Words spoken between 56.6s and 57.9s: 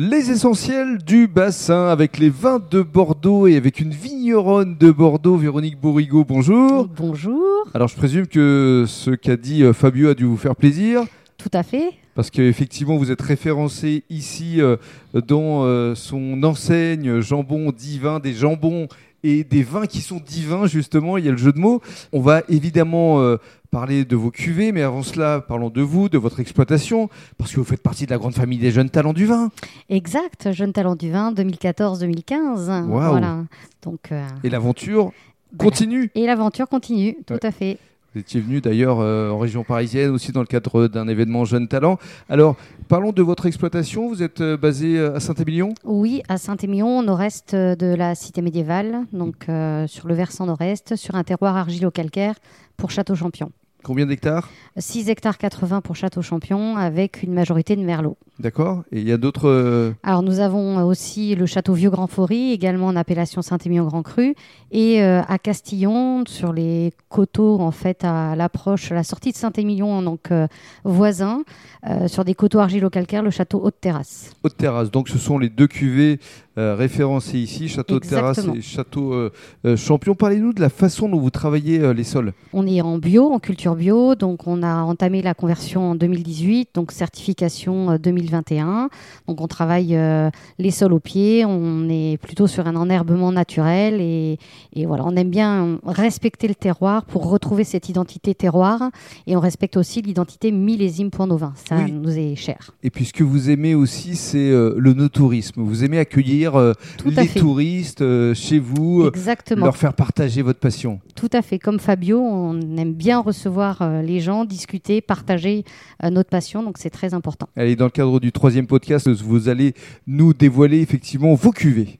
avec une majorité de